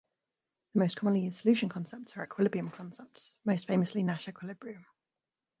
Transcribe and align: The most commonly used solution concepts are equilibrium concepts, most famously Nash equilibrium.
The 0.73 0.79
most 0.79 0.97
commonly 0.97 1.25
used 1.25 1.39
solution 1.39 1.69
concepts 1.69 2.17
are 2.17 2.23
equilibrium 2.23 2.71
concepts, 2.71 3.35
most 3.45 3.67
famously 3.67 4.01
Nash 4.01 4.27
equilibrium. 4.27 4.87